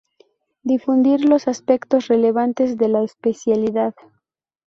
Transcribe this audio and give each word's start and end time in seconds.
Difundir 0.63 1.23
los 1.29 1.47
aspectos 1.47 2.07
relevantes 2.07 2.75
de 2.75 2.87
la 2.87 3.03
especialidad. 3.03 3.93